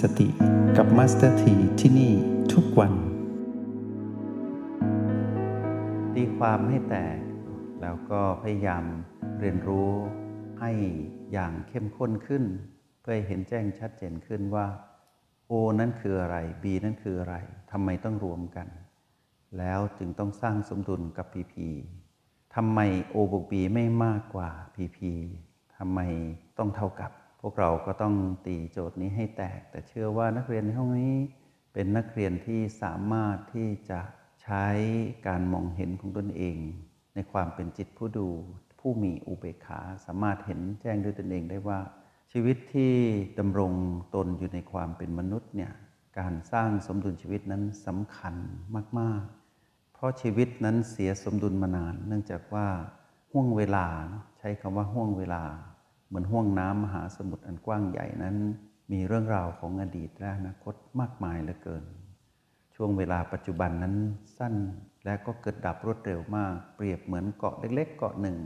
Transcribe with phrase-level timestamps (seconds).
[0.00, 0.28] สติ
[0.76, 2.12] กับ Master T ที่นี่
[2.52, 2.92] ทุกวัน
[6.14, 7.18] ตีความให้แตก
[7.82, 8.84] แล้วก็พยายาม
[9.40, 9.90] เรียนรู้
[10.60, 10.72] ให้
[11.32, 12.44] อย่างเข้มข้นขึ้น
[13.00, 14.66] เพื่อให้เห็นแจ้งชัดเจนขึ้นว่า
[15.50, 17.36] O นั้นคืออะไร B นั้นคืออะไร
[17.72, 18.68] ทำไมต้องรวมกัน
[19.58, 21.54] แล้วจึงต้องสร้างสมดุลกับ PP
[22.54, 22.78] ทำไม
[23.14, 24.98] O บวก B ไม่มากกว่า PP
[25.76, 26.00] ทำไม
[26.58, 27.10] ต้องเท่ากับ
[27.46, 28.14] วกเราก็ต้อง
[28.46, 31.14] ตีโจทย์นี้ให้แตก แต่เชื่อว่านักเรียนในห้องนี้
[31.72, 34.00] เป็นนักเรียนที่สามารถที่จะ
[34.42, 34.66] ใช้
[35.26, 36.56] การมองเห็นของตนเอง
[37.14, 38.28] ในความเป็นจิตผู้ดู
[38.80, 41.80] ผู้มีอุเบกขา สามารถเห็นแจ้งด้วยตนเองได้ว่า
[42.32, 42.92] ชีวิตที่
[43.38, 43.72] ดำรง
[44.14, 45.72] ตนอยู่ในความเป็นมนุษย์เนี่ย
[46.18, 48.34] การสร้างสมดุลชีวิตนั้นสำคัญ
[48.98, 49.22] มาก
[49.58, 52.66] ๆ เพราะชีวิตนั้นเสียสมดุลมานาน เนื่องจากว่า
[53.30, 53.86] ห่วงเวลา
[54.38, 55.42] ใช้คำว่าห่วงเวลา
[56.14, 58.36] มือนห่วงน้ำมหาสมุทรอันกว้างใหญ่นั้น
[58.92, 61.84] มีเรื่องราวของอดีตและอนาคตมากมายเหลือเกิน
[62.74, 63.94] ช่วงเวลาปัจจุบันนั้น
[64.38, 64.54] สั้น
[65.04, 68.38] และก็เกิดดับรวดเร็วมาก เปรียบเหมือนเกาะเล็ก ๆ เกาะหนึ่ง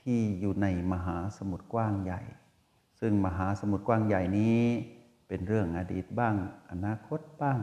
[0.00, 2.22] ที่อยู่ในมหาสมุทรกว้างใหญ่
[3.00, 4.58] ซึ่งมหาสมุทรกว้างใหญ่นี้
[5.28, 6.34] เป็นเรื่องอดีตบ้าง
[6.70, 7.60] อนาคตบ้าง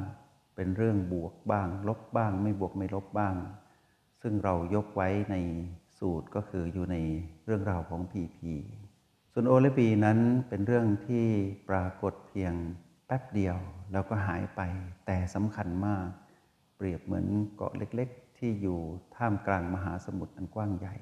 [0.55, 3.35] เป็นเรื่องบวกบ้าง ลบบ้าง ไม่บวกไม่ลบบ้าง
[4.21, 5.35] ซึ่งเรายกไว้ใน
[5.99, 6.95] สูตรก็คืออยู่ใน
[7.45, 8.53] เรื่องราวของพีพี
[9.35, 11.25] ส่วนโอเลบีนั้นเป็นเรื่องที่
[11.69, 12.53] ปรากฏเพียง
[13.05, 13.57] แป๊บเดียว
[13.91, 14.61] แล้วก็หายไป
[15.05, 16.07] แต่สำคัญมาก
[16.75, 17.25] เปรียบเหมือน
[17.55, 18.79] เกาะเล็กๆ ที่อยู่
[19.15, 20.95] ท่ามกลางมหาสมุทรอันกว้างใหญ่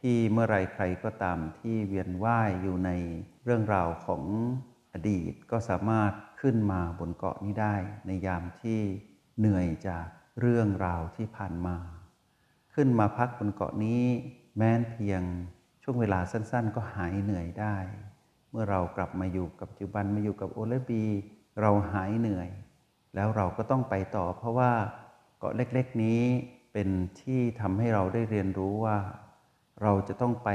[0.00, 2.90] ที่เมื่อไรใครก็ตามที่เวียนว่ายอยู่ใน
[3.44, 4.22] เรื่องราวของ
[4.92, 7.74] อดีตก็สามารถขึ้นมาบนเกาะนี้ได้
[8.06, 8.80] ในยามที่
[9.38, 10.06] เหนื่อยจาก
[10.40, 11.76] เรื่องราวที่ผ่านมา
[12.74, 14.04] ขึ้นมาพักบนเกาะนี้
[14.56, 15.22] แม้นเพียง
[15.82, 17.76] ช่วงเวลาสั้นๆ ก็หายเหนื่อยได้
[18.50, 21.04] เมื่อเรากลับมาอยู่กับปัจจุบันมาอยู่กับโอเลบี
[21.60, 22.50] เราหายเหนื่อย
[23.14, 24.72] แล้วเราก็ต้องไปต่อ เพราะว่า
[25.38, 26.22] เกาะเล็กๆนี้
[26.72, 26.88] เป็น
[27.20, 28.98] ที่ทำให้เราได้เรียนรู้ว่า
[29.82, 30.50] เราจะต้องไป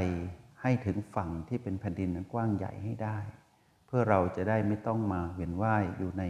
[0.62, 3.18] ให้ถึงฝั่งที่เป็นแผ่นดินกว้างใหญ่ให้ได้
[3.86, 6.24] เพื่อเราจะได้ไม่ต้องมาเวียนว่ายอยู่ใน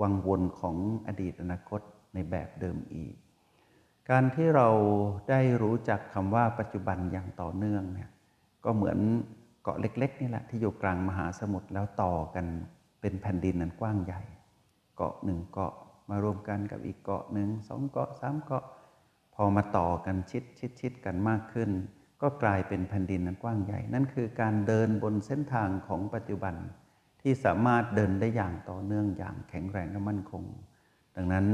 [0.00, 0.76] วังวนของ
[1.06, 1.80] อดีตอนาคต
[2.14, 3.14] ในแบบเดิมอีก
[4.10, 4.68] การที่เรา
[5.30, 8.10] ได้รู้จักคำว่าปัจจุบันอย่างต่อเนื่องเนี่ย
[8.64, 8.98] ก็เหมือน
[9.62, 12.46] เกาะเล็ก ๆ นี่แหละที่อยู่กลางมหาสมุทรแล้วต่อกัน
[13.00, 14.22] เป็นแผ่นดินนั้นกว้างใหญ่
[14.96, 15.74] เกาะหนึ่งเกาะ
[16.10, 18.64] มารวมกันกับอีกเกาะหนึ่งสองเกาะสามเกาะ
[19.34, 21.70] พอมาต่อกันชิดชิดชิดกันมากขึ้น
[22.22, 26.54] ก็กลายเป็นแผ่นดินนั้นกว้างใหญ่ นั่นคือการเดินบนเส้นทางของปัจจุบัน
[27.22, 30.44] ที่สามารถเดินได้อย่างต่อเนื่องอย่างแข็งแรงและมั่นคง
[31.16, 31.46] ดังนั้น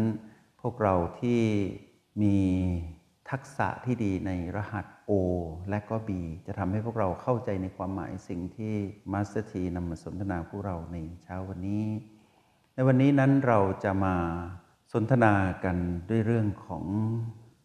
[0.61, 1.41] พวกเราที่
[2.23, 2.37] มี
[3.31, 5.13] ทักษะที่ดีในรหัส O
[5.71, 6.11] และก็ B
[6.47, 8.75] จะทำให้พวกเราเข้าใจในความหมายสิ่งที่
[9.13, 11.85] Master T นำมาสนทนาพวกเราในเช้าวันนี้
[12.75, 14.15] ในวันนี้นั้นเราจะมา
[14.93, 15.35] สนทนา
[15.65, 15.77] กัน
[16.11, 16.85] ด้วยเรื่องของ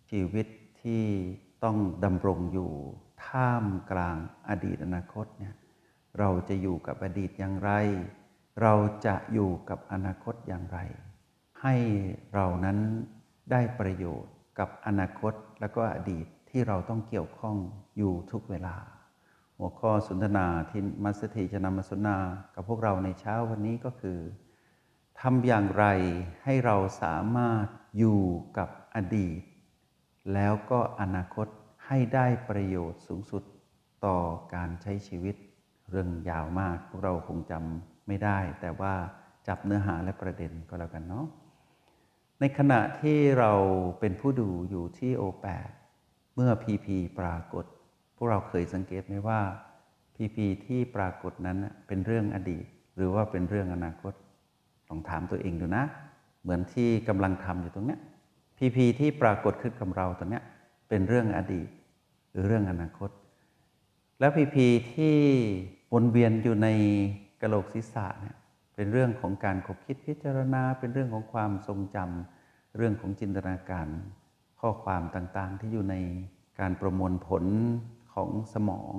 [0.09, 0.47] ชีวิต
[0.81, 1.03] ที่
[1.63, 2.71] ต้องดำรงอยู่
[3.25, 4.17] ท่ามกลาง
[4.49, 5.53] อดีตอนาคตเนี่ย
[6.19, 7.71] เราจะอยู่กับอดีตอย่างไร
[8.61, 8.73] เรา
[9.05, 10.79] จะอยู่กับอนาคตอย่างไร
[11.61, 11.75] ให้
[12.33, 12.77] เรานั้น
[13.51, 17.57] ได้ประโยชน์ กับอนาคตและก็อดีตที่เราต้องเกี่ยวข้อง
[17.97, 18.75] อยู่ทุกเวลา
[19.57, 22.17] หัวข้อสนทนาที่มัสถีจะนำมาสนทนา
[22.55, 24.19] กับพวกเราในเช้าวันนี้ก็คือ
[25.19, 25.85] ทำอย่างไร
[26.43, 27.65] ให้เราสามารถ
[27.97, 28.21] อยู่
[28.57, 29.41] กับอดีต
[30.33, 31.47] แล้วก็อนาคต
[31.87, 33.43] ให้ได้ประโยชน์สูงสุด
[34.05, 34.17] ต่อ
[34.55, 35.35] การใช้ชีวิต
[35.89, 38.93] เรื่องยาวมากพวกเราคงจำไม่ได้ แต่ว่า
[39.47, 41.25] จับเนื้อหาและประเด็นก็แล้วกันเนาะ
[42.43, 43.51] ในขณะที่เรา
[43.99, 45.45] เป็นผู้ดูอยู่ที่โอแป
[46.35, 47.65] เมื่อพีพีปรากฏ
[48.15, 49.41] พวกเราเคยสังเกตไหมว่า
[50.15, 51.57] พีพีที่ปรากฏนั้น
[51.87, 52.65] เป็นเรื่องอดีต
[52.95, 54.13] หรือว่าเป็นเรื่องอนาคต
[54.89, 55.83] ลองถามตัวเองดูนะ
[56.41, 57.97] เหมือนที่กำลังทำอยู่ตรงเนี้
[58.57, 60.43] พีพีที่ปรากฏขึ้นกับเราตรงนี้ย
[60.89, 61.67] เป็นเรื่องอดีต
[62.31, 63.09] หรือเรื่องอนาคต
[64.19, 65.17] แล้วพีพีที่
[65.93, 66.67] วนเวียนอยู่ใน
[67.41, 68.37] กระโหลกศีรษะเนี่ย
[68.81, 73.87] เป็นเรื่องของการคบคิดพิจารณา เป็นเรื่องของความทรงจำเรื่องของจินตนาการ
[74.61, 75.95] ข้อความต่างๆ ที่อยู่ใน
[76.59, 77.45] การประมวลผล
[78.13, 78.95] ของสมอง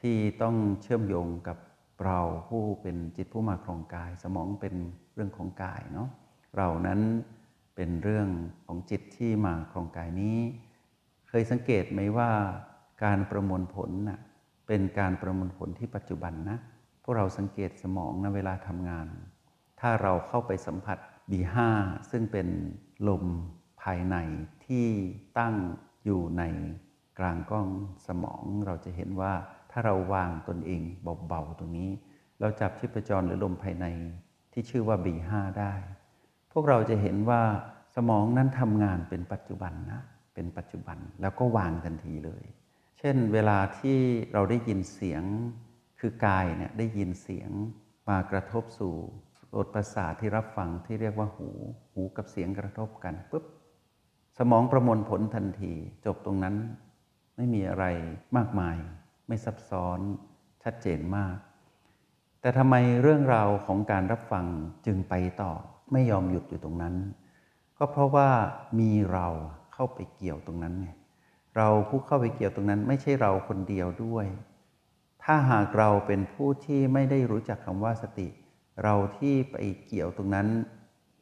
[0.00, 1.58] ที่ต้องเชื่อมโยงกับ
[2.04, 4.74] เราผู้เป็นจิตผู้มาครองกาย สมองเป็น
[5.14, 6.08] เรื่องของกายเนาะ
[6.56, 7.00] เรานั้น
[7.76, 8.28] เป็นเรื่อง
[8.66, 10.38] ของจิตที่มาครองกายนี้
[11.28, 12.30] เคยสังเกตไหมว่า
[13.04, 14.20] การประมวลผลนะ่ะ
[14.66, 16.58] เป็นการประมวลผลที่ปัจจุบันนะ
[17.02, 19.06] พวกเราสังเกตสมองนะเวลาทำงาน
[19.80, 20.98] ถ้าเราเข้าไปสัมผัส
[21.30, 21.56] B5
[22.10, 22.48] ซึ่งเป็น
[23.08, 23.24] ลม
[23.82, 24.16] ภายใน
[24.66, 24.86] ที่
[25.38, 25.54] ตั้ง
[26.04, 26.42] อยู่ใน
[27.18, 27.68] กลางกล้อง
[28.06, 29.32] สมอง เราจะเห็นว่า
[29.70, 30.82] ถ้าเราวางตนเอง
[31.28, 31.90] เบาๆตรงนี้
[32.40, 33.86] เราจับชีพจรหรือลมภายใน
[34.52, 35.72] ที่ชื่อว่า B5 ได้
[36.52, 37.42] พวกเราจะเห็นว่า
[37.96, 40.00] สมองนั้นทำงานเป็นปัจจุบันนะ
[40.34, 42.44] เป็นปัจจุบันแล้วก็วางทันทีเลย
[42.98, 43.98] เช่นเวลาที่
[44.32, 45.22] เราได้ยินเสียง
[46.04, 47.50] คือกายเนี่ยได้ยินเสียง
[48.08, 48.94] มากระทบสู่
[49.46, 51.48] โสประสาทที่รับฟังที่เรียกว่าหู
[51.94, 53.44] หูกับเสียงกระทบกันปุ๊บ
[54.38, 55.72] สมองประมวลผลทันที
[56.04, 56.56] จบตรงนั้น
[57.36, 57.84] ไม่มีอะไร
[58.36, 58.76] มากมาย
[59.28, 59.98] ไม่ซับซ้อน
[60.62, 61.36] ชัดเจนมาก
[62.40, 64.46] แต่ทำไมเรื่องราวของการรับฟัง
[64.86, 65.52] จึงไปต่อ
[65.92, 66.94] ไม่ยอมหยุดอยู่ตรงนั้น
[67.78, 68.30] ก็เพราะว่า
[68.78, 69.28] มีเรา
[69.74, 70.88] เข้าไปเกี่ยวตรงนั้นไง
[71.56, 74.26] เราผู้เข้าไปเกี่ยวตรงนั้น ไม่ใช่เราคนเดียวด้วย
[75.24, 78.28] ถ้าหากเราเป็นผู้ที่ไม่ได้รู้จักคำว่าสติ
[78.82, 80.48] เราที่ไปเกี่ยวตรงนั้น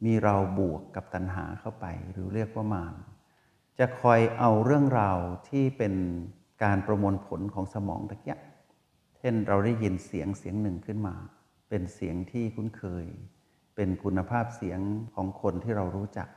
[0.04, 2.94] มีเราบวกกับตัณหาเข้าไป หรือเรียกว่ามาร
[3.78, 5.18] จะคอยเอาเรื่องราว
[5.48, 5.94] ที่เป็น
[6.62, 8.38] การประมวลผลของสมองตะกีย
[9.18, 11.14] เช่นเราได้ยินเสียงเสียงหนึ่งขึ้นมา
[11.68, 13.06] เป็นเสียงที่คุ้นเคย
[13.76, 14.80] เป็นคุณภาพเสียง
[15.14, 16.28] ของคนที่เรารู้จัก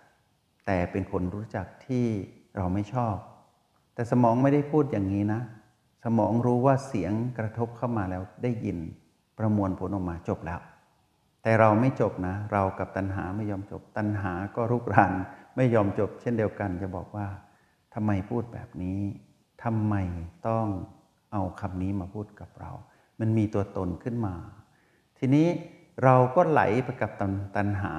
[0.66, 2.06] แต่เป็นคนรู้จักที่
[2.58, 3.16] เราไม่ชอบ
[3.94, 5.42] แต่สมองไม่ได้พูดอย่างนี้นะ
[6.04, 8.78] สมองรู้ว่าเสียงกระทบเข้ามาแล้วได้ยิน
[9.38, 10.60] ประมวลผลออกมาจบแล้ว
[11.44, 15.14] แต่เราไม่จบนะ เรากับตัณหาไม่ยอมจบ ตัณหาก็รุกราน
[15.56, 17.28] ไม่ยอมจบ เช่นเดียวกันจะบอกว่า
[17.94, 19.00] ทำไมพูดแบบนี้
[19.64, 19.96] ทำไม
[20.48, 20.66] ต้อง
[21.34, 22.72] เอาคำนี้มาพูดกับเรา
[23.20, 24.36] มันมีตัวตนขึ้นมา
[25.18, 25.48] ทีนี้
[26.04, 27.12] เราก็ไหลไปกับ
[27.56, 27.94] ตัณหา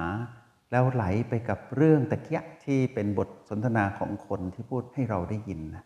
[0.71, 5.83] แล้วไหลไปกับเรื่องตะเกียที่เป็นบทสนทนาของคนที่พูดให้เราได้ยินนะ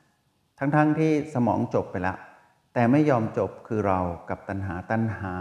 [0.59, 2.17] ทั้งๆทที่สมองจบไปแล้ว
[2.73, 5.33] แต่ไม่ยอมจบคือเรากับตัณหาตัณหา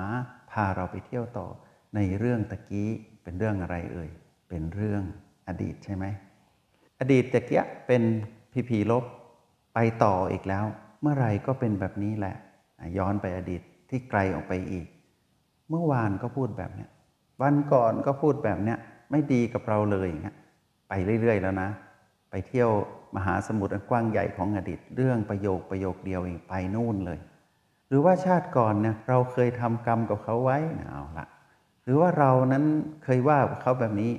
[0.51, 1.47] พาเราไปเที่ยวต่อ
[1.95, 2.91] ในเรื่องตะกี้
[3.23, 4.11] เป็นเรื่องอะไรเอ่ย
[4.49, 5.03] เป็นเรื่อง
[5.49, 6.05] อดีตใช่ไหม
[7.01, 8.03] อดีตตะเกียะเป็น
[8.53, 9.05] พีพีลบ
[9.75, 10.65] ไปต่ออีกแล้ว
[11.03, 12.37] เมื่อไรก็เป็นแบบนี้แหละ
[12.99, 14.87] ย้อนไปอดีตที่ไกลออกไปอีก
[15.71, 16.91] เมื่อวานก็พูดแบบเนี้ย
[17.43, 18.79] วันก่อนก็พูดแบบเนี้ย
[19.11, 20.37] ไม่ดีกับเราเลยอย่างเงี้ย
[20.89, 21.69] ไปเรื่อย ๆ แล้วนะ
[22.31, 22.71] ไปเที่ยว
[23.17, 27.19] มหาสมุทรอันกว้างใหญ่ของอดีต เรื่องประโยคประโยคเดียวเองไปนู่นเลย
[27.89, 30.59] หรือว่าชาติก่อนเนี่ยเราเคยทำกรรมกับเขาไว้
[30.89, 31.27] เอาละ
[31.85, 32.65] หรือว่าเรานั้น
[33.05, 34.11] เคยว่าเขาแบบนี้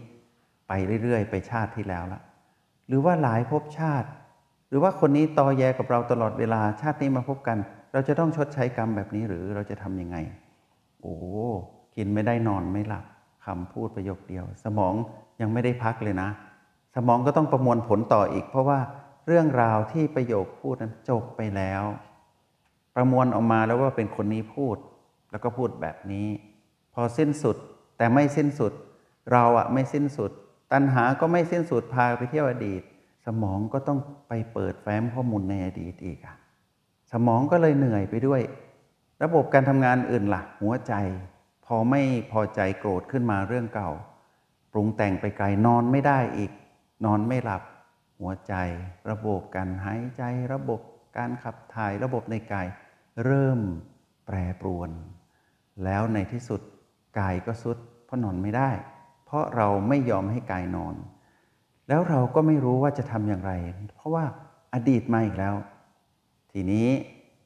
[0.68, 0.72] ไป
[1.04, 2.22] เรื่อยๆ ไปชาติที่แล้วละ
[2.88, 4.10] หรือว่าหลายภพชาติ
[4.70, 7.58] หรือว่าคนนี้ตอแยกับเราตลอดเวลาชาตินี้มาพบกัน
[7.94, 10.18] เราจะต้องชดใช้กรรมแบบนี้หรือเราจะทำยังไง
[11.02, 11.16] โอ้
[11.96, 13.06] กินไม่ได้นอนไม่หลับ
[13.46, 14.94] คำพูดประโยคเดียว สมอง
[15.42, 16.30] ยังไม่ได้พักเลยนะ
[16.96, 18.80] สมองก็ต้องประมวลผลต่ออีก เพราะว่า
[19.28, 21.84] เรื่องราวที่ประโยคพูดนั้นจบไปแล้ว
[22.96, 24.78] ประมวลออกมาแล้วว่าเป็นคนนี้พูด
[25.32, 26.28] แล้วก็พูดแบบนี้
[26.94, 27.58] พอสิ้นสุด
[27.98, 28.74] แต่ไม่สิ้นสุด
[29.32, 30.32] เราอะไม่สิ้นสุด
[30.72, 32.82] ตัณหาก็ไม่สิ้นสุดพาไปเที่ยวอดีต
[33.26, 36.36] สมองก็ต้องไปเปิดแฟ้มข้อมูลในอดีตอีกอะ
[37.12, 38.42] สมองก็เลยเหนื่อยไปด้วย
[39.24, 40.94] ระบบการทำงานอื่นละ่ะ หัวใจ
[41.66, 42.02] พอไม่
[42.32, 43.92] พอใจโกรธขึ้นมาเรื่องเก่า
[44.72, 46.52] ปรุงแต่งไปไกลนอนไม่ได้อีก
[47.06, 47.64] นอนไม่หลับ
[48.20, 48.54] หัวใจ
[49.10, 50.24] ระบบการหายใจ
[50.54, 50.82] ระบบ
[51.18, 52.68] การขับถ่ายระบบในกาย
[53.26, 53.60] เริ่ม
[54.26, 54.90] แปรปรวน
[55.84, 56.62] แล้วในที่สุด
[57.20, 58.70] กายก็สุด เพราะนอนไม่ได้
[59.26, 60.96] เพราะเราไม่ยอมให้กายนอน
[61.88, 63.52] แล้วเราก็ไม่รู้ว่าจะทำอย่างไร
[63.96, 64.26] เพราะว่า
[64.74, 65.56] อดีตมาอีกแล้ว
[66.52, 66.88] ทีนี้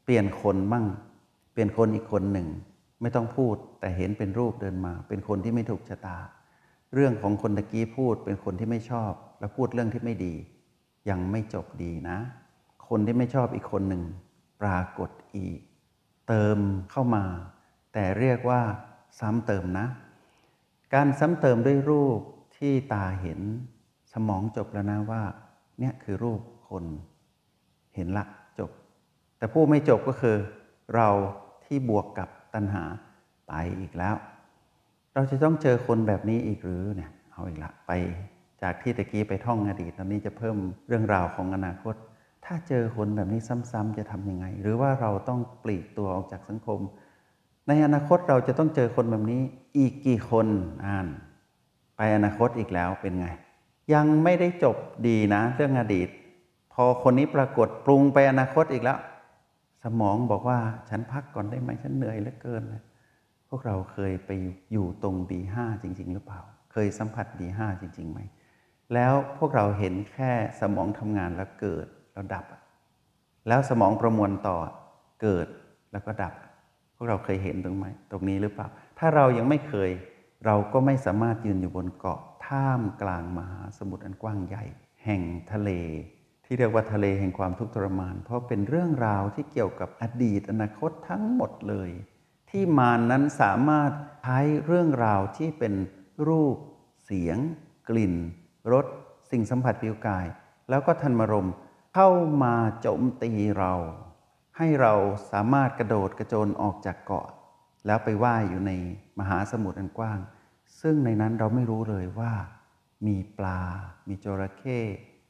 [0.03, 0.85] เปลี่ยนคนมั่ง
[1.51, 2.47] เปลี่ยนคนอีกคนหนึ่ง
[3.01, 6.17] ไม่ต้องพูดแต่เห็นเป็นรูปเดินมา เป็นคนที่ไม่ถูกชะตา
[6.93, 10.33] เรื่องของคนตะกี้พูดเป็นคนที่ไม่ชอบ แล้วพูดเรื่องที่ไม่ดี
[11.09, 12.17] ยังไม่จบดีนะ
[12.89, 14.03] คนที่ไม่ชอบอีกคนหนึ่ง
[14.61, 15.59] ปรากฏอีก
[16.27, 16.57] เติม
[16.91, 17.23] เข้ามา
[17.93, 18.61] แต่เรียกว่า
[19.19, 19.87] ซ้ำเติมนะ
[20.93, 22.19] การซ้ำเติมด้วยรูป
[22.57, 23.39] ที่ตาเห็น
[24.13, 25.23] สมองจบแล้วนะว่า
[25.79, 26.83] เนี่ยคือรูปคน
[27.95, 28.25] เห็นละ
[28.59, 28.71] จบ
[29.37, 30.37] แต่ผู้ไม่จบก็คือ
[30.95, 31.09] เรา
[31.65, 32.83] ที่บวกกับตัณหา
[33.47, 34.15] ไปอีกแล้ว
[35.13, 37.91] เราจะต้องเจอคนแบบนี้อีกหรือเนี่ยเอาอีกละไป
[38.61, 41.95] จากที่ตะกี้ไปท่องอดีตตอนนี้จะเพิ่มเรื่องราวของอนาคต
[42.45, 43.41] ถ้าเจอคนแบบนี้
[43.71, 46.79] ซ้ำๆจะทำยังไง หรือว่าเราต้องปลีกตัวออกจากสังคม
[47.67, 49.41] ในอนาคตเราจะต้องเจอคนแบบนี้
[49.77, 50.47] อีกกี่คน
[50.85, 51.07] อ่าน
[51.97, 53.27] ไปอนาคตอีกแล้วเป็นไง
[53.93, 54.77] ยังไม่ได้จบ
[55.07, 56.09] ดีนะ เรื่องอดีต
[56.73, 58.97] พอคนนี้ปรากฏปรุงไปอนาคตอีกแล้ว
[59.83, 62.81] สมองบอกว่าฉันพักก่อนได้ไหมฉันเหนื่อยเหลือเกินเลย
[63.55, 64.31] วกเราเคยไป
[64.71, 66.39] อยู่ตรง B5 จริง ๆ หรือเปล่า
[66.71, 68.19] เคยสัมผัส B5 จริงๆไหม
[68.93, 72.45] แล้วพวกเราเห็นแค่สมองทำงานแล้วเกิดแล้วดับ
[73.47, 74.57] แล้วสมองประมวลต่อ
[75.21, 75.47] เกิด
[75.91, 76.33] แล้วก็ดับ
[76.95, 78.67] พวกเราเคยเห็นตรงไหมตรงนี้หรือเปล่า
[78.99, 79.91] ถ้าเรายังไม่เคย
[80.45, 84.63] เราก็ไม่สามารถยืนอยู่บนเกาะท่ามกลางมหาสมุทรอันกว้างใหญ่
[85.03, 85.69] แห่งทะเล
[86.45, 91.89] ที่เรียกว่าทะเลแห่งความทุกข์ทรมาน เพราะเป็นเรื่องราวที่เกี่ยวกับอดีตอนาคตทั้งหมดเลย
[92.55, 93.91] ที่มารนนั้นสามารถ
[94.23, 95.73] ใช้เรื่องราวที่เป็น
[96.27, 96.57] รูป
[97.05, 97.37] เสียง
[97.89, 98.13] กลิ่น
[98.71, 98.85] รส
[99.31, 100.25] สิ่งสัมผัสผิวกาย
[100.69, 101.49] แล้วก็ทันมรม
[101.93, 102.09] เข้า
[102.43, 103.73] มาโจมตีเรา
[104.57, 104.93] ให้เรา
[105.31, 107.27] สามารถกระโดดกระโจนออกจากเกาะ
[107.85, 108.71] แล้วไปว่ายอยู่ใน
[109.19, 110.19] มหาสมุทรอันกว้าง
[110.81, 112.33] ซึ่งในนั้นเราไม่รู้เลยว่า
[113.07, 113.61] มีปลา
[114.07, 114.79] มีจระเข้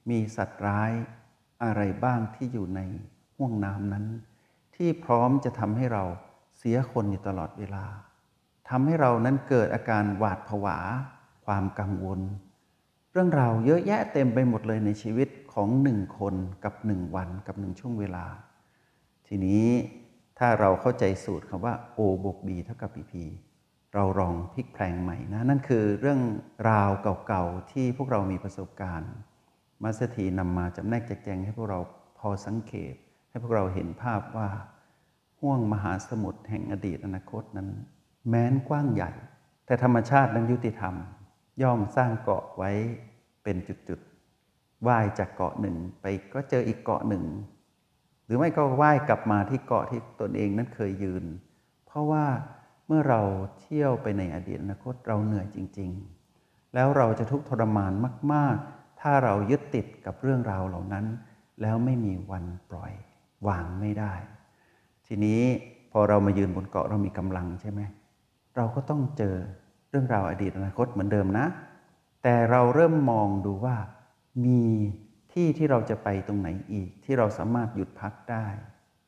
[0.09, 0.91] มีสัตว์ร้าย
[1.63, 2.81] อะไรบ้างที่อยู่ใน
[3.37, 4.05] ห่วงน้ำนั้น
[4.75, 6.05] ที่พร้อมจะทำให้เรา
[6.65, 7.85] เสียคนอยู่ตลอดเวลา
[8.69, 10.77] ทำให้เรานั้นเกิดอาการหวาดผวา
[11.45, 12.19] ความกังวล
[13.11, 18.25] เรื่องราวเยอะแยะเต็มไปหมดเลยในชีวิตของหนึ่งคนกับหนึ่งวันกับหนึ่งช่วงเวลา
[19.27, 19.65] ทีนี้
[20.39, 23.13] ถ้าเราเข้าใจสูตรคำว่า O บวก B เท่ากับ PP
[23.93, 26.21] เราลองพลิกแพลงใหม่นะ นั่นคือเรื่อง
[26.69, 26.89] ราว
[27.27, 29.13] เก่าๆ ที่พวกเรามีประสบการณ์
[29.83, 31.79] มาสถีนำมาจำแนกแจกแจงให้พวกเรา
[32.19, 32.93] พอสังเกต
[33.29, 34.49] ให้พวกเราเห็นภาพว่า
[35.43, 37.69] ห่วงมหาสมุทรแห่งอดีตอนาคตนั้น
[38.29, 39.11] แม้นกว้างใหญ่
[39.65, 40.93] แต่ธรรมชาตินั้นยุติธรรม
[41.61, 42.71] ย่อมสร้างเกาะไว้
[43.43, 47.23] เป็นจุดๆว่ายจากเกาะหนึ่งไปก็เจออีกเกาะหนึ่ง
[48.25, 51.23] หรือไม่ก็ว่ายกลับมาที่เกาะที่ตนเองนั้นเคยยืน
[51.85, 52.25] เพราะว่า
[52.87, 53.21] เมื่อเรา
[53.59, 55.89] เที่ยวไปในอดีตอนาคตเราเหนื่อยจริง
[56.31, 57.93] ๆ แล้วเราจะทุกข์ทรมาน
[58.33, 61.05] มาก ๆ ถ้าเรายึดติดกับเรื่องราวเหล่านั้น
[61.61, 62.93] แล้วไม่มีวันปล่อย
[63.47, 64.13] วางไม่ได้
[65.15, 65.43] ทีนี้
[65.91, 67.81] พอเรามายืนบนเกาะเรามีกำลังใช่ไหม
[68.55, 69.35] เราก็ต้องเจอ
[69.89, 71.45] เรื่องราวอดีตอนาคตเหมือนเดิมนะ
[72.23, 73.77] แต่เราเริ่มมองดูว่า
[74.45, 74.61] มี
[75.33, 78.45] ที่ที่เราจะไปตรงไหนอีก ที่เราสามารถหยุดพักได้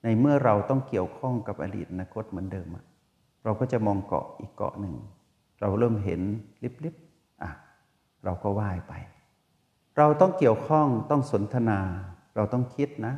[0.03, 2.85] ในเมื่อเราต้องเกี่ยวข้องกับอดีตอนาคตเหมือนเดิมอะ
[3.43, 4.95] เราก็จะมองเกาะอีกเกาะหนึ่ง
[5.61, 6.21] เราเริ่มเห็น
[6.83, 7.51] ลิบๆอะ
[8.25, 8.93] เราก็ว่ายไป
[9.97, 11.79] เราต้องเกี่ยวข้องต้องสนทนา
[12.35, 13.13] เราต้องคิดนะ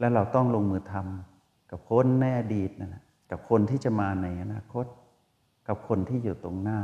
[0.00, 1.29] และเราต้องลงมือทำ
[1.70, 4.86] กับคนในอดีตนะั่นนะกับคนที่จะมาในอนาคต
[5.68, 6.80] กับคนที่อยู่ตรงหน้า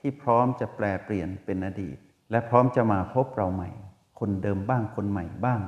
[0.04, 1.96] ี่พร้อมจะแปลเปลี่ยนเป็นอดีต
[2.30, 3.70] และพร้อมจะมาพบเราใหม่
[4.18, 5.60] คนเดิมบ้างคนใหม่บ้าง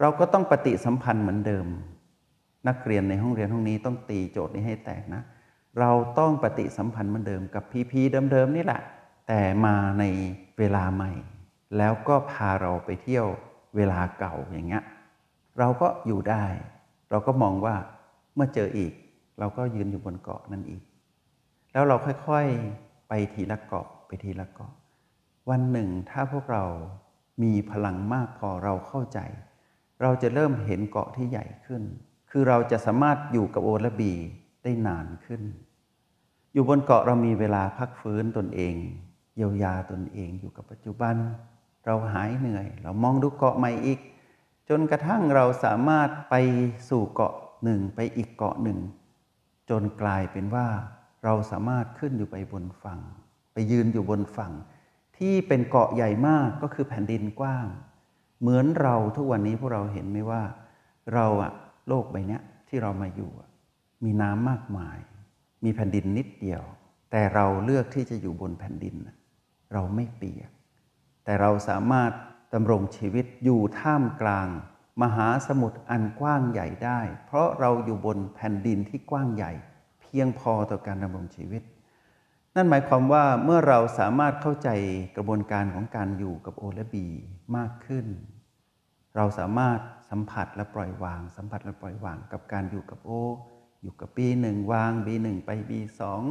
[0.00, 1.66] เราก็ต้องปฏิสัมพันธ์เหมือนเดิม
[2.68, 5.22] นักเรียนในห้องเรียนห้องนี้ต้องตีโจทย์นี้ให้แตกนะ
[5.80, 8.00] เราต้องปฏิสัมพันธ์เหมือนเดิมกับพีพี
[8.32, 8.80] เดิมๆนี่แหละ
[9.28, 10.04] แต่มาใน
[10.58, 11.12] เวลาใหม่
[11.78, 13.26] แล้วก็พาเราไปเที่ยว
[13.76, 14.84] เวลาเก่าอย่างเงี้ย
[15.58, 16.44] เราก็อยู่ได้
[17.10, 17.76] เราก็มองว่า
[18.34, 18.92] เมื่อเจออีก
[19.38, 20.82] เราก็ยืนอยู่บนเกาะนั่นอีก
[21.72, 21.96] แล้วเรา
[22.26, 24.72] ค่อยๆไปทีละเกาะไปทีละเกาะ
[25.50, 26.64] วันหนึ่งถ้าพวกเรา
[27.42, 29.18] มีพลังมากพอเราเข้าใจ
[30.02, 31.82] เราจะเริ่มเห็นเกาะที่ใหญ่ขึ้น
[32.30, 34.12] คือเราจะสามารถอยู่กับโอและบี
[34.62, 35.42] ได้นานขึ้น
[36.52, 38.74] อยู่บนเกาะเรามีเวลาพักฟื้นตนเอง
[39.36, 41.16] เยียวยาตนเองอยู่กับปัจจุบัน
[41.86, 44.00] เราหายเหนื่อย เรามองดูเกาะใหม่อีก
[44.68, 46.34] จนกระทั่งเราสามารถไป
[46.88, 48.78] สู่เกาะหนึ่งไปอีกเกาะหนึ่ง
[49.70, 50.68] จนกลายเป็นว่า
[51.24, 53.00] เราสามารถขึ้นอยู่ไปบนฝั่ง
[53.52, 54.52] ไปยืนอยู่บนฝั่ง
[55.18, 57.66] ที่เป็นเกาะใหญ่มากก็คือแผ่นดินกว้าง
[58.40, 60.42] เหมือนเราทุกวันนี้พวกเราเห็นไหมว่า
[61.14, 61.52] เราอะ
[61.88, 63.30] โลกใบนี้ที่เรามาอยู่
[64.04, 64.98] มีน้ำมากมาย
[65.64, 66.62] มีแผ่นดินนิดเดียว
[67.10, 68.94] แต่เราเลือกที่จะอยู่บนแผ่นดิน
[69.72, 70.50] เราไม่เปียก
[71.24, 72.12] แต่เราสามารถ
[72.54, 74.48] ดำรงชีวิตอยู่ท่ามกลาง
[75.02, 79.52] มหาสมุทรอันกว้างใหญ่ได้ เพราะเราอยู่บนแผ่นดินที่กว้างใหญ่
[80.00, 81.62] เพียงพอต่อการดำรงชีวิต
[82.54, 84.68] นั่นหมายความว่าเมื่อเราสามารถเข้าใจ
[85.16, 87.06] กระบวนการของการอยู่กับโอและบี
[87.56, 88.06] มากขึ้น
[89.16, 89.78] เราสามารถ
[90.10, 93.10] สัมผัสและปล่อยวาง สัมผัสและปล่อยวางกับการอยู่กับโอ
[93.82, 96.22] อยู่กับบีหนึ่งวางบีหนึ่งไปบีสอง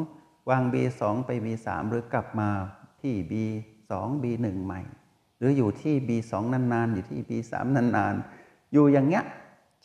[0.50, 2.50] วางบีสองไปบีสามหรือกลับมา
[3.02, 3.44] ที่บี
[3.92, 4.82] สองบีหนึ่งใหม่
[5.38, 9.24] หรืออยู่ที่บีสองนานๆ อยู่ที่บีสามนานๆ อยู่อย่างเงี้ย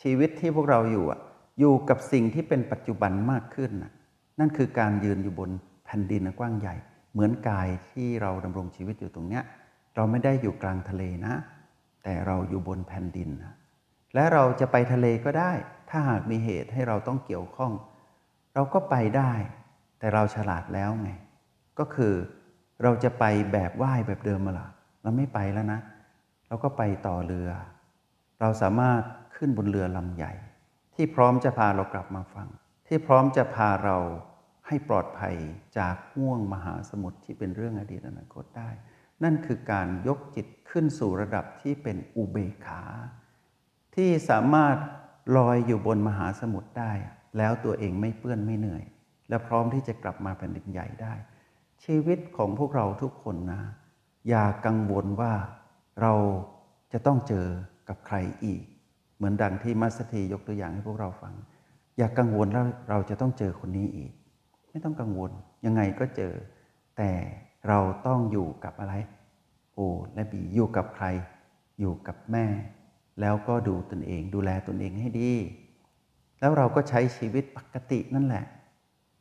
[0.02, 1.20] ชีวิตที่พวกเราอยู่อะ
[1.60, 3.92] อยู่กับสิ่งที่เป็นปัจจุบันมากขึ้นน่ะ
[4.38, 5.50] นั่นคือการยืนอยู่บน
[5.84, 6.74] แผ่นดินกว้างใหญ่
[7.12, 9.44] เหมือนกายที่เราดำรงชีวิตอยู่ตรงเนี้ย
[9.96, 11.34] เราไม่ได้อยู่กลางทะเลนะ
[12.04, 13.54] แต่เราอยู่บนแผ่นดินนะ
[14.14, 15.52] และเราจะไปทะเลก็ได้
[15.90, 17.72] ถ้าหากมีเหตุให้เราต้องเกี่ยวข้อง
[18.54, 19.32] เราก็ไปได้
[19.98, 21.10] แต่เราฉลาดแล้วไง
[21.78, 22.14] ก็คือ
[22.82, 24.68] เราจะไปแบบว่ายแบบเดิมมาล่ะ
[25.02, 25.80] เราไม่ไปแล้วนะ
[26.48, 27.50] เราก็ไปต่อเรือ
[28.40, 29.02] เราสามารถ
[29.36, 30.32] ขึ้นบนเรือลำใหญ่
[30.94, 32.48] ที่พร้อมจะพาเรากลับมาฟัง
[32.88, 33.96] ที่พร้อมจะพาเรา
[34.66, 35.34] ให้ปลอดภัย
[35.78, 38.70] จากห่วงมหาสมุทรที่เป็นเรื่องอดีตอนาคตได้
[39.22, 42.82] นั่นคือการยกจิตขึ้นสู่ระดับที่เป็นอุเบกขา
[43.94, 44.76] ที่สามารถ
[45.36, 46.92] ลอยอยู่บนมหาสมุทรได้
[47.38, 48.84] แล้วตัวเองไม่เปื้อนไม่เหนื่อย
[49.28, 51.14] และพร้อมที่จะกลับมาแผ่นดินใหญ่ได้
[51.84, 53.62] ชีวิตของพวกเราทุกคนนะ
[54.28, 55.32] อย่ากังวลว่า
[56.00, 56.12] เรา
[56.92, 57.46] จะต้องเจอ
[57.88, 58.62] กับใครอีก
[59.16, 61.34] เหมือนดังที่มัสถียกตัวอย่างให้พวกเราฟัง
[61.98, 64.12] อย่ากังวลแล้วเราจะต้องเจอคนนี้อีก
[64.70, 65.30] ไม่ต้องกังวล
[65.66, 66.32] ยังไงก็เจอ
[66.96, 67.10] แต่
[67.68, 68.94] เราต้องอยู่กับอะไร
[69.74, 69.78] โอ
[70.14, 71.06] และบีอยู่กับใคร
[71.80, 72.46] อยู่กับแม่
[73.20, 75.32] แล้วก็ดูตนเองดูแลตนเองให้ดี
[76.40, 78.44] แล้วเราก็ใช้ชีวิตปกตินั่นแหละ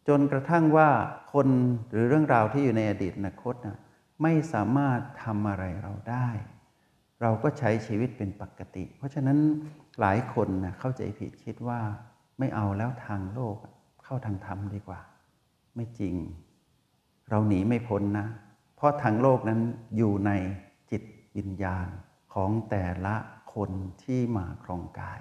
[0.08, 0.90] จนกระทั่งว่า
[1.34, 1.48] คน
[1.92, 3.78] หรือเรื่องราวที่อยู่ในอดีตอนาคตนะ
[4.24, 6.30] ไม่สามารถทำอะไรเราได้
[7.22, 9.38] เราก็ใช้ชีวิตเป็นปกติ เพราะฉะนั้น
[10.00, 11.80] หลายคนนะเข้าใจผิดคิดว่า
[12.40, 13.58] ไม่เอาแล้วทางโลก
[14.04, 15.00] เข้าทางธรรมดีกว่า
[15.76, 16.16] ไม่จริง
[17.30, 18.28] เราหนีไม่พ้นนะ
[18.76, 19.60] เพราะทางโลกนั้น
[19.98, 20.32] อยู่ใน
[20.92, 21.04] จิต
[21.38, 21.88] วิญญาณ
[22.34, 23.16] ของแต่ละ
[23.54, 23.72] คน
[24.04, 25.20] ที่มาครองกาย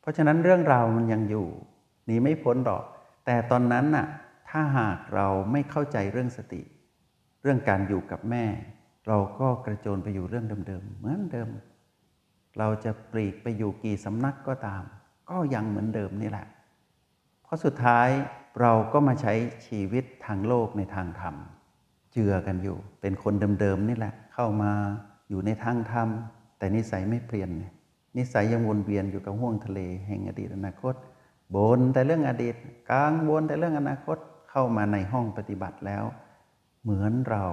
[0.00, 1.46] เพราะฉะนั้นเรื่องราวมันยังอยู่
[2.06, 2.84] หนีไม่พ้นหรอก
[3.26, 4.06] แต่ตอนนั้นน่ะ
[4.50, 6.62] ถ้าหากเราไม่เข้าใจเรื่องสติ
[7.42, 8.44] เรื่องการอยู่กับแม่
[9.08, 11.48] เราก็กระโจนไปอยู่เรื่องเดิมๆเหมือนเดิม
[12.58, 14.82] เราจะปลีกไปอยู่กี่สำนักก็ตาม
[15.30, 16.46] ก็ยังเหมือนเดิมนี่แหละ
[17.42, 18.08] เพราะสุดท้าย
[18.60, 19.32] เราก็มาใช้
[19.66, 21.34] ชีวิตทางโลกในทางธรรม
[22.12, 24.72] เจือกันอยู่ เป็นคนเดิมๆนี่แหละ เข้ามา
[25.28, 26.08] อยู่ในทางธรรม
[26.58, 27.50] แต่นิสัยไม่เปลี่ยน
[28.16, 30.94] นิสัยยังวนเวียนอยู่กับห่วงทะเล แห่งอดีตอนาคต
[31.54, 32.54] บนแต่เรื่องอดีต
[32.90, 34.18] กลางบนแต่เรื่องอนาคต
[34.50, 36.04] เข้ามาในห้องปฏิบัติแล้ว
[36.82, 37.46] เหมือนเรา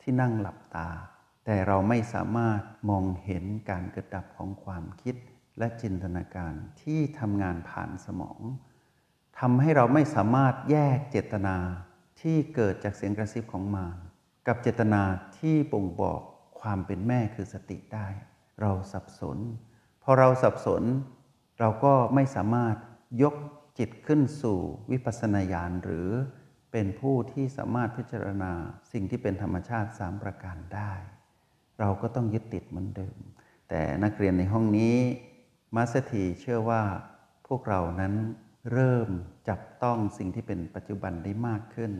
[0.00, 0.88] ที่นั่งหลับตา
[1.44, 5.16] แต่เราไม่สามารถมองเห็นการเกระดับของความคิด
[5.58, 8.40] และจินตนาการที่ทำงานผ่านสมอง
[9.38, 11.56] ทำให้เราไม่สามารถแยกเจตนา
[12.20, 13.96] ที่เกิดจากเสียงกระซิบของมาร
[14.46, 15.02] กับเจตนา
[15.38, 16.20] ที่บ่งบอก
[16.60, 18.06] ความเป็นแม่คือสติได้
[18.60, 19.38] เราสับสน
[20.02, 20.82] พอเราสับสน
[21.58, 22.76] เราก็ไม่สามารถ
[23.22, 23.34] ยก
[23.78, 24.58] จิตขึ้นสู่
[24.90, 26.08] วิปัสสนาญาณหรือ
[26.72, 28.52] เป็นผู้ที่สามารถพิจารณา
[28.92, 30.92] สิ่งที่เป็นธรรมชาติสามประการได้
[31.80, 33.18] เราก็ต้องยึดติดเหมือนเดิม
[33.68, 34.96] แต่นักเรียนในห้องนี้
[35.76, 36.82] มาสถีเชื่อว่า
[37.46, 38.14] พวกเรานั้น
[38.72, 39.08] เริ่ม
[39.48, 41.92] จับต้องสิ่งที่เป็นปัจจุบันได้มากขึ้น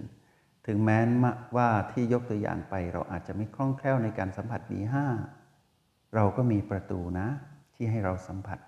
[0.67, 0.99] ถึงแม้
[1.57, 5.07] ว่าที่ยกตัวอย่างไปเราอาจจะไม่คล่องแคล่วในการสัมผัสมีห้า
[6.14, 7.29] เราก็มีประตูนะ
[7.75, 8.59] ที่ให้เราสัมผัส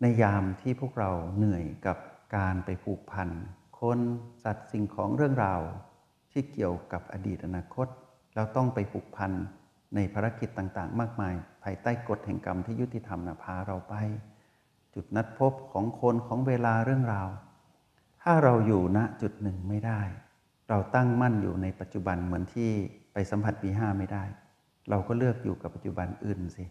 [0.00, 1.98] ในยามที่พวกเราเหนื่อยกับ
[2.36, 3.28] การไปผูกพัน
[3.84, 4.00] คน
[4.44, 5.60] สัตว์สิ่งของเรื่องราว
[6.32, 7.88] ที่เกี่ยวกับอดีตอนาคต
[8.34, 9.32] แล้วต้องไปผูกพัน
[9.94, 13.94] ในภารกิจต่างๆ มากมาย ภายใต้กฎแห่งกรรมที่ยุติธรรมนะพาเราไป
[14.94, 17.28] จุดนัดพบของคนของเวลาเรื่องราว
[18.22, 20.00] ถ้าเราอยู่ณจุดหนึ่งไม่ได้
[20.68, 22.70] เราตั้งมั่นอยู่ในปัจจุบันเหมือนที่
[23.12, 24.24] ไปสัมผัสปีห้าไม่ได้
[24.90, 26.64] เราก็เลือกอยู่กับปัจจุบันอื่นสิ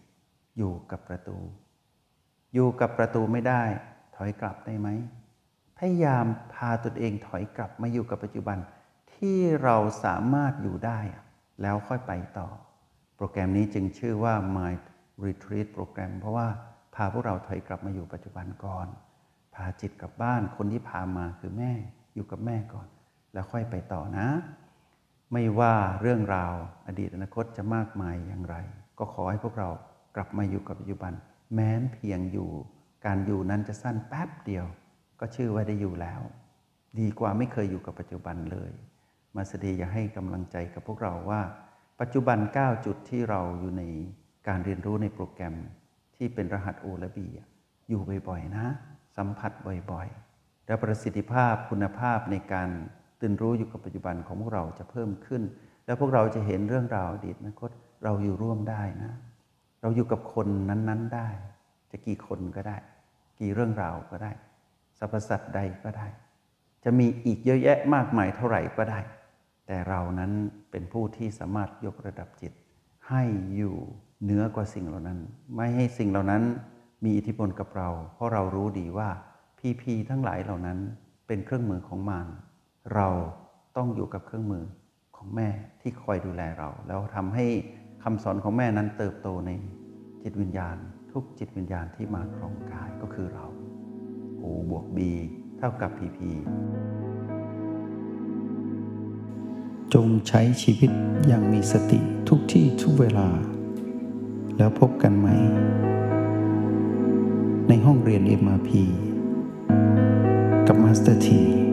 [0.58, 1.38] อยู่กับประตู
[2.54, 3.62] อยู่กับประตูไม่ได้
[4.16, 4.88] ถอยกลับได้ไหม
[5.78, 8.58] พยายามพาตนเองถอยกลับมาอยู่กับปัจจุบัน
[9.14, 11.00] ที่เราสามารถอยู่ได้
[11.62, 12.48] แล้วค่อยไปต่อ
[13.16, 14.72] โปรแกรมนี้จึงชื่อว่า My
[15.24, 16.48] Retreat โปรแกรมเพราะว่า
[16.94, 18.86] พาพวกเราถอยกลับมาอยู่ปัจจุบันก่อน
[19.54, 21.72] พาจิตกลับบ้านคนที่พามาคือแม่
[22.14, 22.88] อยู่กับแม่ก่อน
[23.32, 24.28] แล้วค่อยไปต่อนะ
[25.32, 26.54] ไม่ว่าเรื่องราว
[26.86, 28.56] อดีตอนาคตจะมากมายอย่างไร
[28.98, 29.70] ก็ขอให้พวกเรา
[30.16, 31.12] กลับมาอยู่กับปัจจุบัน
[31.54, 32.50] แม้นเพียงอยู่
[33.04, 34.66] การอยู่นั้นจะสั้นแป๊บเดียว
[35.20, 36.20] ก็ชื่อว่าได้อยู่แล้ว
[37.00, 38.72] ดีกว่าไม่เคยอยู่กับปัจจุบันเลย
[39.36, 41.42] มาสดีอยากให้กำลังใจกับพวกเราว่า
[42.00, 43.82] ปัจจุบัน 9 จุดที่เราอยู่ใน
[44.48, 45.54] การเรียนรู้ในโปรแกรม
[46.16, 47.26] ที่เป็นรหัสโอและบี
[47.88, 48.66] อยู่บ่อยๆนะ
[49.16, 49.52] สัมผัส
[49.92, 52.68] บ่อยๆ แล้วประสิทธิภาพคุณภาพในการ
[53.20, 55.42] ตื่นรู้อยู่กับปัจจุบันของพวกเราจะเพิ่มขึ้น
[55.86, 57.70] แล้วพวกเราจะเห็นเรื่องราวอดีตอนาคต
[58.04, 59.12] เราอยู่ร่วมได้นะ
[59.82, 61.28] เราอยู่กับคนนั้นๆได้
[61.90, 62.76] จะกี่คนก็ได้
[63.40, 64.32] กี่เรื่องราวก็ได้
[64.98, 66.06] สรรพสัตว์ใดก็ได้
[66.84, 69.00] จะมีอีกเยอะแยะมากมายเท่าไหร่ก็ได้
[69.66, 70.32] แต่เรานั้น
[70.70, 72.52] เป็นผู้ที่สามารถยกระดับจิต
[73.08, 73.22] ให้
[73.56, 73.76] อยู่
[74.22, 75.18] เหนือกว่าสิ่งเหล่านั้น
[75.56, 76.42] ไม่ให้สิ่งเหล่านั้น
[77.04, 79.08] มีอิทธิพลกับเรา เพราะเรารู้ดีว่า
[79.58, 80.78] พีพีทั้งหลายเหล่านั้น
[81.26, 82.28] เป็นเครื่องมือของมาร
[82.94, 83.08] เรา
[83.76, 84.64] ต้องอยู่กับเครื่องมือ
[85.16, 85.48] ของแม่
[85.80, 87.46] ที่คอยดูแลเรา แล้วทำให้
[88.02, 89.50] คำสอนของแม่นั้นเติบโตใน
[90.22, 90.76] จิตวิญญาณ
[91.12, 93.46] ทุกจิตวิญญาณที่มาครองกายก็คือเรา
[94.44, 95.10] O บวกบี
[95.58, 96.30] เท่ากับ PP
[99.94, 100.90] จงใช้ชีวิต
[101.26, 103.28] อย่างมีสติทุกที่ทุกเวลา
[104.56, 105.28] แล้วพบกันไหม
[107.68, 108.70] ในห้องเรียน MRP
[110.66, 111.63] กับ Master T